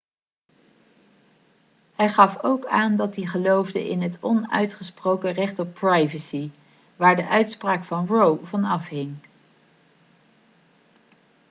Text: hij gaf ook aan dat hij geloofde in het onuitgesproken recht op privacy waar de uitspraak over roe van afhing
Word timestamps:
hij 1.95 2.09
gaf 2.09 2.37
ook 2.43 2.65
aan 2.65 2.95
dat 2.95 3.15
hij 3.15 3.25
geloofde 3.25 3.89
in 3.89 4.01
het 4.01 4.17
onuitgesproken 4.23 5.33
recht 5.33 5.59
op 5.59 5.73
privacy 5.73 6.49
waar 6.95 7.15
de 7.15 7.27
uitspraak 7.27 7.91
over 7.91 8.17
roe 8.17 8.39
van 8.45 8.63
afhing 8.63 9.15